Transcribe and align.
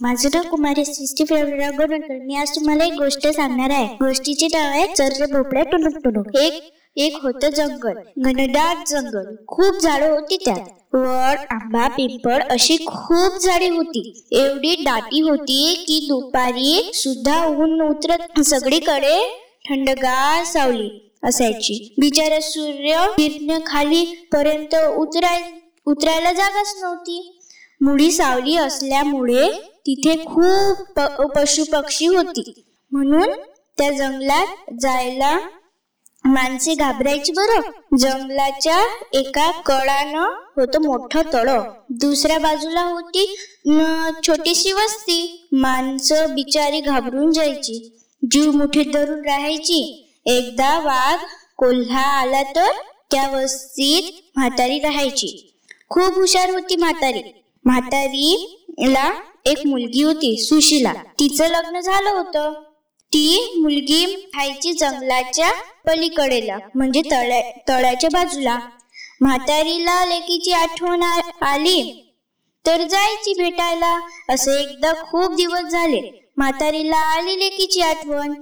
माझं 0.00 0.28
नाव 0.34 0.42
कुमारी 0.50 0.84
sixty 0.84 1.24
favourite 1.24 1.74
गोरवलकर 1.74 2.18
मी 2.26 2.36
आज 2.36 2.50
तुम्हाला 2.50 2.84
एक 2.84 2.92
गोष्ट 2.92 3.26
सांगणार 3.28 3.70
आहे. 3.70 3.86
गोष्टीचे 3.86 4.46
नाव 4.46 4.70
आहे 4.70 4.86
चर्र 4.86 5.26
भोपळ्या 5.26 5.62
टुनुक 5.62 5.92
टुनुक 6.04 6.36
एक 6.36 6.72
एक 6.96 7.16
होतं 7.22 7.48
जंगल. 7.48 7.92
घनदाट 8.18 8.88
जंगल. 8.88 9.34
खूप 9.46 9.82
झाडं 9.82 10.10
होती 10.10 10.36
त्यात. 10.36 10.94
वड 10.94 11.38
आंबा 11.50 11.88
पिंपळ 11.88 12.42
अशी 12.50 12.76
खूप 12.86 13.44
झाडे 13.44 13.68
होती. 13.68 14.28
एवढी 14.32 14.74
दाटी 14.84 15.20
होती 15.20 15.84
की 15.88 16.06
दुपारी 16.08 16.90
सुद्धा 16.94 17.46
ऊन 17.46 17.80
उतरत 17.82 18.40
सगळीकडे 18.40 19.18
थंडगार 19.70 20.44
सावली 20.44 21.12
असायची. 21.24 21.94
बिचारा 21.98 22.40
सूर्य 22.40 23.06
किरण 23.16 23.60
खाली 23.66 24.04
पर्यंत 24.32 24.74
उतराय 24.96 25.42
उतरायला 25.86 26.32
जागाच 26.32 26.74
नव्हती. 26.82 27.40
मुळी 27.80 28.12
सावली 28.12 28.56
असल्यामुळे 28.56 29.73
तिथे 29.86 30.14
खूप 30.24 31.00
पशु 31.34 31.64
पक्षी 31.72 32.06
होती. 32.06 32.42
म्हणून 32.92 33.30
त्या 33.78 33.90
जंगलात 33.90 34.46
जायला 34.80 35.38
माणसे 36.24 36.74
घाबरायची 36.74 37.32
बरं. 37.32 37.60
जंगलाच्या 37.98 38.78
एका 39.12 39.50
कळानं 39.66 40.28
होत 40.56 40.76
मोठं 40.76 41.22
तळ. 41.32 41.48
दुसऱ्या 42.02 42.38
बाजूला 42.38 42.82
होती 42.82 43.24
छोटीशी 44.26 44.72
वस्ती. 44.72 45.46
माणसं 45.52 46.34
बिचारी 46.34 46.80
घाबरून 46.80 47.30
जायची. 47.32 47.78
जीव 48.22 48.50
मुठीत 48.50 48.86
धरून 48.94 49.24
राहायची. 49.24 49.80
एकदा 50.26 50.78
वाघ 50.78 51.18
कोल्हा 51.56 52.02
आला 52.20 52.42
तर 52.56 52.70
त्या 53.10 53.28
वस्तीत 53.28 54.02
म्हातारी 54.36 54.78
राहायची. 54.78 55.28
खूप 55.88 56.14
हुशार 56.14 56.50
होती 56.50 56.76
म्हातारी. 56.76 57.22
म्हातारीला 57.64 59.10
एक 59.46 59.58
मुलगी 59.66 60.02
होती 60.02 60.36
सुशीला. 60.44 60.92
तिचं 60.92 61.48
लग्न 61.48 61.80
झालं 61.80 62.10
होतं. 62.10 62.52
ती 63.12 63.58
मुलगी 63.62 64.04
खायची 64.34 64.72
जंगलाच्या 64.72 65.50
पलीकडेला 65.86 66.58
म्हणजे 66.74 67.02
तळ्या 67.10 67.40
तळ्याच्या 67.68 68.10
बाजूला. 68.12 68.58
म्हातारीला 69.20 70.04
लेकीची 70.06 70.52
आठवण 70.52 71.02
आली. 71.42 72.00
तर 72.66 72.86
जायची 72.86 73.32
भेटायला. 73.32 73.98
असे 74.28 74.60
एकदा 74.62 74.92
खूप 74.92 75.34
दिवस 75.34 75.70
झाले. 75.70 76.30
म्हातारीला 76.36 76.96
आली 76.96 77.38
लेकीची 77.38 77.80
आठवण. 77.80 78.34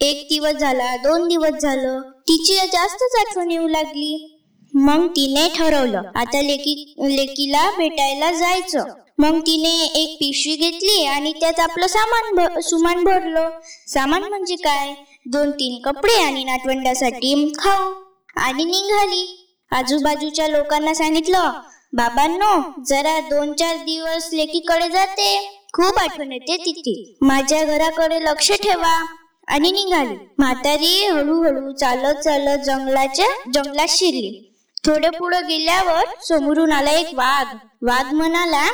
एक 0.00 0.26
दिवस 0.30 0.52
झाला 0.52 0.96
दोन 0.96 1.28
दिवस 1.28 1.60
झालं. 1.62 2.00
तिची 2.00 2.54
जास्तच 2.72 3.16
आठवण 3.20 3.50
येऊ 3.50 3.68
लागली. 3.68 4.35
मग 4.74 5.06
तिने 5.06 5.48
ठरवलं. 5.56 6.02
आता 6.14 6.42
लेकी 6.42 6.94
लेकीला 7.16 7.70
भेटायला 7.70 8.32
जायचं. 8.32 8.84
मग 9.18 9.40
तिने 9.40 10.00
एक 10.02 10.16
पिशवी 10.16 10.56
घेतली 10.56 11.04
आणि 11.04 11.32
त्यात 11.32 11.60
आपलं 11.60 11.86
सामान 11.86 12.60
सुमान 12.60 13.04
भरलं. 13.04 13.50
सामान 13.88 14.22
म्हणजे 14.22 14.56
काय? 14.56 14.94
दोन 15.26 15.50
तीन 15.50 15.82
कपडे 15.82 16.22
आणि 16.22 16.44
नातवंडासाठी 16.44 17.52
खाऊ. 17.58 17.92
आणि 18.36 18.64
निघाली. 18.64 19.42
आजूबाजूच्या 19.70 20.48
लोकांना 20.48 20.94
सांगितलं 20.94 21.50
बाबांनो 21.92 22.82
जरा 22.88 23.20
दोन 23.20 23.52
चार 23.52 23.76
दिवस 23.76 24.28
लेकीकडे 24.32 24.88
जाते. 24.88 25.60
खूप 25.72 25.98
आठवण 25.98 26.32
येते 26.32 26.56
तिथे. 26.56 27.16
माझ्या 27.20 27.64
घराकडे 27.64 28.20
लक्ष 28.20 28.52
ठेवा. 28.52 29.06
आणि 29.48 29.70
निघाली. 29.70 30.14
म्हातारी 30.38 31.06
हळूहळू 31.06 31.72
चालत 31.72 32.18
चालत 32.18 32.58
जंगलाच्या 32.64 33.26
जंगलात 33.54 33.86
शिरली. 33.88 34.52
थोडे 34.86 35.08
पुढे 35.10 35.40
गेल्यावर 35.42 36.04
समोरून 36.28 36.72
आला 36.72 36.90
एक 36.90 37.08
वाघ. 37.14 37.46
वाघ 37.82 38.12
म्हणाला 38.14 38.64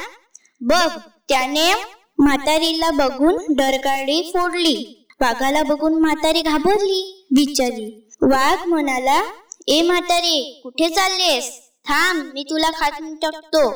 बघ 0.60 0.88
त्याने 1.28 1.72
म्हातारीला 2.18 2.90
बघून 2.90 3.36
डरकाळी 3.56 4.20
फोडली. 4.34 4.74
वाघाला 5.20 5.62
बघून 5.62 6.00
म्हातारी 6.00 6.42
घाबरली 6.42 7.28
बिचारी 7.34 7.86
वाघ 8.22 8.68
म्हणाला 8.68 9.20
ए 9.68 9.80
म्हातारी 9.82 10.60
कुठे 10.62 10.88
चाललेस? 10.88 11.50
थांब 11.88 12.22
मी 12.34 12.42
तुला 12.42 12.70
खातून 12.70 13.14
टाकतो. 13.14 13.68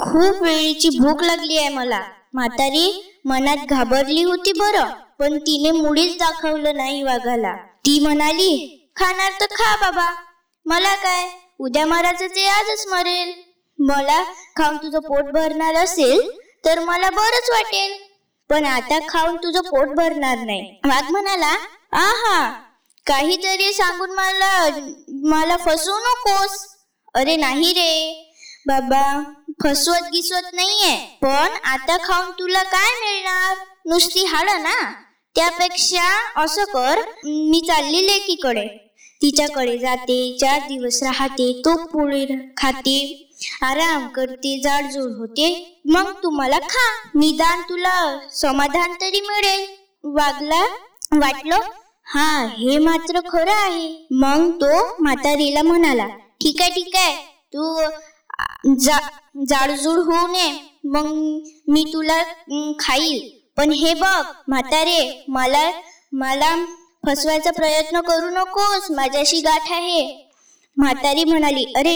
खूप 0.00 0.42
वेळीची 0.42 0.88
भूक 0.98 1.22
लागली 1.22 1.56
आहे 1.58 1.68
मला. 1.68 2.00
म्हातारी 2.34 3.16
मनात 3.24 3.66
घाबरली 3.68 4.22
होती 4.22 4.52
बरं 4.52 4.90
पण 5.18 5.38
तिने 5.38 5.70
मुळीच 5.70 6.16
दाखवलं 6.18 6.76
नाही 6.76 7.02
वाघाला. 7.02 7.54
ती 7.86 7.98
म्हणाली 8.00 8.52
खाणार 8.96 9.40
तर 9.40 9.54
खा 9.54 9.74
बाबा. 9.76 10.10
मला 10.66 10.94
काय? 10.94 11.28
उद्या 11.60 11.86
मारायचं 11.86 12.26
ते 12.26 12.46
आजच 12.48 12.86
मरेल. 12.88 13.32
मला 13.78 14.22
खाऊन 14.56 14.76
तुझं 14.76 14.98
पोट 14.98 15.32
भरणार 15.32 15.74
असेल 15.74 16.30
तर 16.64 16.78
मला 16.78 17.10
बरच 17.10 17.50
वाटेल. 17.50 17.92
पण 18.50 18.64
आता 18.64 18.98
खाऊन 19.08 19.36
तुझं 19.36 19.60
पोट 19.60 19.88
भरणार 19.88 20.38
नाही. 20.38 20.60
वाघ 20.84 21.10
म्हणाला 21.10 21.54
आहा 21.92 22.50
काहीतरी 23.06 23.72
सांगून 23.72 24.10
मला 24.10 24.68
मला 25.30 25.56
फसवू 25.56 25.98
नकोस. 25.98 26.58
अरे 27.14 27.36
नाही 27.36 27.72
रे 27.72 28.26
बाबा 28.66 29.02
फसवत 29.64 30.08
गिसवत 30.12 30.54
नाहीये. 30.54 30.96
पण 31.22 31.56
आता 31.64 31.96
खाऊन 32.04 32.30
तुला 32.30 32.62
काय 32.62 32.90
मिळणार? 33.00 33.56
नुसती 33.86 34.24
हाड 34.24 34.50
ना. 34.60 34.92
त्यापेक्षा 35.36 36.08
असं 36.42 36.64
कर 36.64 37.00
मी 37.24 37.60
चालली 37.66 38.06
लेकीकडे. 38.06 38.89
तिच्याकडे 39.22 39.76
जाते. 39.78 40.16
चार 40.40 40.60
दिवस 40.68 41.02
राहते 41.02 41.52
तो 41.64 41.76
पुढे 41.86 42.24
खाते. 42.56 42.96
आराम 43.62 44.06
करते 44.08 44.58
जाडजूड 44.64 45.10
होते. 45.18 45.48
मग 45.86 46.12
तुम्हाला 46.22 46.58
खा. 46.70 46.86
निदान 47.14 47.60
तुला 47.68 47.96
समाधान 48.34 48.92
तरी 49.00 49.20
मिळेल. 49.20 49.66
वागला? 50.04 50.62
वाटलं? 51.12 51.68
हा 52.06 52.28
हे 52.58 52.78
मात्र 52.78 53.20
खरं 53.28 53.52
आहे. 53.52 53.88
मग 54.12 54.50
तो 54.62 55.02
म्हातारीला 55.02 55.62
म्हणाला 55.62 56.06
ठीक 56.42 56.60
आहे 56.62 56.70
ठीक 56.70 56.96
आहे. 56.96 57.16
तू 57.54 58.74
जा 58.80 58.98
जाडजूड 59.48 59.98
होऊ 59.98 60.26
नये. 60.26 60.52
मग 60.84 61.06
मी 61.68 61.84
तुला 61.92 62.22
खाईल. 62.80 63.18
पण 63.56 63.72
हे 63.72 63.92
बघ 63.94 64.22
म्हातारे 64.48 65.24
मला 65.28 65.70
मला 66.12 66.54
फसवायचा 67.04 67.50
प्रयत्न 67.50 68.00
करू 68.00 68.28
नकोस 68.30 68.90
माझ्याशी 68.90 69.40
गाठ 69.40 69.70
आहे. 69.72 70.02
म्हातारी 70.76 71.24
म्हणाली 71.24 71.64
अरे 71.76 71.94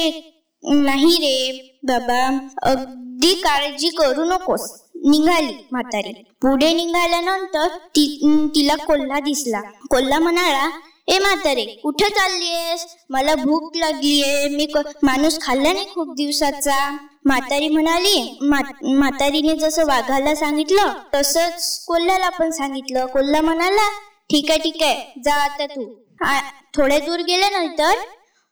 नाही 0.62 1.14
रे 1.20 1.78
बाबा 1.88 2.24
अगदी 2.70 3.34
काळजी 3.34 3.88
करू 3.88 4.24
नकोस. 4.24 4.70
निघाली 5.06 5.52
म्हातारी. 5.72 6.12
पुढे 6.42 6.72
निघाल्यानंतर 6.74 7.76
ती 7.96 8.06
तिला 8.54 8.74
कोल्हा 8.86 9.18
दिसला. 9.20 9.60
कोल्हा 9.90 10.18
म्हणाला 10.18 10.68
ए 11.08 11.18
म्हातारे 11.18 11.64
कुठे 11.82 12.08
चाललीयस? 12.08 12.84
मला 13.10 13.34
भूक 13.34 13.76
लागलीये. 13.76 14.48
मी 14.48 14.66
माणूस 15.02 15.38
खाल्ला 15.42 15.72
नाही 15.72 15.86
खूप 15.94 16.14
दिवसाचा. 16.16 16.78
म्हातारी 17.24 17.68
म्हणाली 17.68 18.38
म्हातारीने 18.42 19.56
जसं 19.56 19.86
वाघाला 19.86 20.34
सांगितलं 20.34 20.92
तसंच 21.14 21.84
कोल्ह्याला 21.88 22.28
पण 22.38 22.50
सांगितलं. 22.50 23.06
कोल्हा 23.06 23.40
म्हणाला 23.42 23.88
ठीक 24.30 24.50
आहे 24.50 24.58
ठीक 24.58 24.82
आहे. 24.82 25.20
जा 25.24 25.34
आता 25.34 25.66
तू. 25.66 25.82
थोड्या 26.76 26.98
दूर 26.98 27.20
गेल्यानंतर 27.20 27.94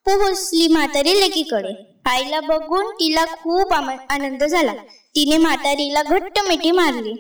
पोहोचली 0.06 0.66
म्हातारी 0.69 1.21
लेकीकडे. 1.21 1.72
आईला 2.10 2.41
बघून 2.41 2.91
तिला 2.91 3.25
खूप 3.25 3.72
आनंद 3.72 4.44
झाला. 4.44 4.72
तिने 5.16 5.37
म्हातारीला 5.37 6.03
घट्ट 6.03 6.38
मिठी 6.49 6.71
मारली. 6.71 7.15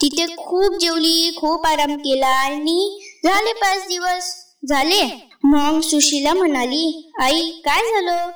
तिथे 0.00 0.26
खूप 0.36 0.78
जेवली 0.80 1.30
खूप 1.36 1.66
आराम 1.66 1.96
केला 1.96 2.28
आणि 2.28 3.00
झाले 3.24 3.52
पाच 3.52 3.86
दिवस. 3.88 4.34
झाले. 4.68 5.02
मग 5.44 5.80
सुशीला 5.80 6.34
म्हणाली 6.34 7.12
आई 7.20 7.50
काय 7.64 7.82
झालं? 7.82 8.30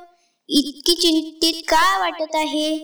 इतकी 0.48 0.94
चिंतित 0.94 1.62
का 1.68 1.98
वाटत 1.98 2.34
आहे? 2.34 2.76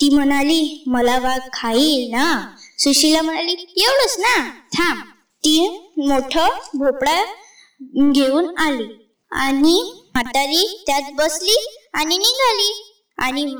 ती 0.00 0.08
म्हणाली 0.14 0.82
मला 0.86 1.18
वाघ 1.18 1.40
खाईल 1.52 2.10
ना. 2.10 2.54
सुशीला 2.78 3.22
म्हणाली 3.22 3.52
एवढंच 3.52 4.16
ना. 4.18 4.36
थांब. 4.74 5.00
ती 5.44 5.68
मोठ 5.98 6.36
भोपळा 6.74 7.22
घेऊन 8.12 8.56
आली. 8.58 8.84
आणि 9.32 9.92
म्हातारी 10.14 10.82
त्यात 10.86 11.02
बसली 11.14 11.56
आणि 11.92 12.16
निघाली. 12.16 12.72
आणि 13.18 13.54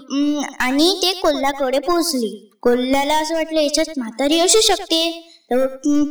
आणि 0.61 0.99
ते 1.03 1.13
कोल्ह्याकडे 1.13 1.79
पोहोचली. 1.79 2.51
कोल्ह्याला 2.63 3.15
असं 3.15 3.35
वाटलं 3.35 3.61
याच्यात 3.61 3.99
म्हातारी 3.99 4.41
असू 4.41 4.61
शकते. 4.61 5.29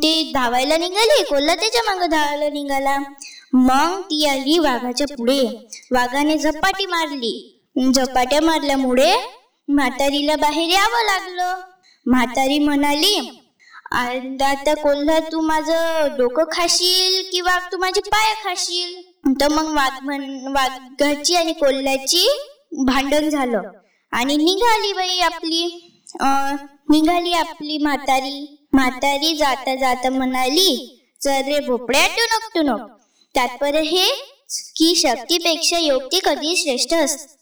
ते 0.04 0.32
धावायला 0.34 0.78
निघाले. 0.78 1.24
कोल्हा 1.24 1.56
त्याच्यामागे 1.56 2.08
धावायला 2.08 2.50
निघाला. 2.50 2.98
मग 3.54 4.02
ती 4.02 4.26
आली 4.26 4.60
वाघाच्या 4.60 5.08
पुढे. 5.08 5.68
वाघाने 5.92 6.38
झपाटी 6.38 6.86
मारली. 6.86 7.58
झपाट्या 7.96 8.42
मारल्यामुळे 8.42 9.14
म्हातारीला 9.68 10.36
बाहेर 10.36 10.70
यावं 10.70 11.06
लागलं. 11.06 11.56
म्हातारी 12.06 12.60
म्हणाली 12.60 13.41
आता 13.92 14.74
कोल्हा 14.74 15.20
तू 15.32 15.42
माझं 15.42 16.16
डोकं 16.18 16.44
खाशील 16.52 17.22
किंवा 17.32 17.58
तू 17.72 17.78
माझे 17.78 18.02
पाय 18.02 18.34
खाशील? 18.44 19.02
तर 19.42 19.50
मग 19.50 19.74
वाघ 19.76 19.92
म्हण 20.04 20.54
वाघाची 20.54 21.36
आणि 21.36 21.54
कोल्ह्याची 21.54 22.28
भांडण 22.86 23.30
झालं. 23.30 23.62
आणि 24.14 24.36
निघाली 24.38 24.94
बाई 24.94 25.20
आपली 25.20 25.66
निघाली 26.92 27.34
आपली 27.34 27.78
म्हातारी. 27.78 28.58
म्हातारी 28.74 29.36
जाता 29.38 29.76
जाता 29.76 30.10
म्हणाली 30.10 30.98
चल 31.22 31.42
रे 31.48 31.60
भोपळ्या 31.66 32.06
टुनक 32.08 32.50
टुनक 32.56 32.88
तात्पर्य 33.36 33.82
हे 33.82 34.08
की 34.78 34.94
शक्तीपेक्षा 34.96 35.78
योग्य 35.80 36.20
कधी 36.26 36.56
श्रेष्ठ 36.58 36.94
असते 36.94 37.40